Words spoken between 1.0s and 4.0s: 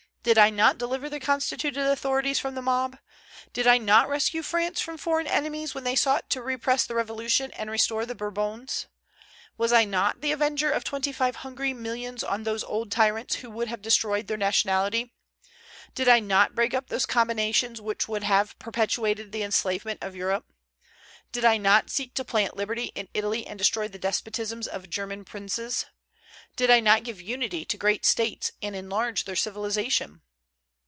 the constituted authorities from the mob? Did I